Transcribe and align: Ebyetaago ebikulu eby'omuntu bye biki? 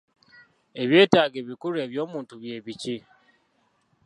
Ebyetaago 0.81 1.35
ebikulu 1.43 1.75
eby'omuntu 1.85 2.33
bye 2.41 2.57
biki? 2.65 2.97